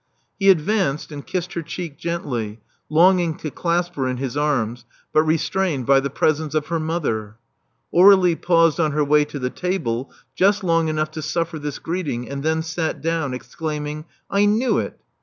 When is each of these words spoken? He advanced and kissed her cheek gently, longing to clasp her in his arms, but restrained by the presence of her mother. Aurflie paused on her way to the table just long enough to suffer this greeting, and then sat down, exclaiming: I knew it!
He 0.39 0.49
advanced 0.49 1.11
and 1.11 1.23
kissed 1.27 1.53
her 1.53 1.61
cheek 1.61 1.95
gently, 1.95 2.59
longing 2.89 3.35
to 3.37 3.51
clasp 3.51 3.93
her 3.97 4.07
in 4.07 4.17
his 4.17 4.35
arms, 4.35 4.83
but 5.13 5.21
restrained 5.21 5.85
by 5.85 5.99
the 5.99 6.09
presence 6.09 6.55
of 6.55 6.65
her 6.69 6.79
mother. 6.79 7.35
Aurflie 7.93 8.33
paused 8.41 8.79
on 8.79 8.93
her 8.93 9.05
way 9.05 9.25
to 9.25 9.37
the 9.37 9.51
table 9.51 10.11
just 10.35 10.63
long 10.63 10.87
enough 10.87 11.11
to 11.11 11.21
suffer 11.21 11.59
this 11.59 11.77
greeting, 11.77 12.27
and 12.27 12.41
then 12.41 12.63
sat 12.63 12.99
down, 13.03 13.35
exclaiming: 13.35 14.05
I 14.27 14.45
knew 14.45 14.79
it! 14.79 14.99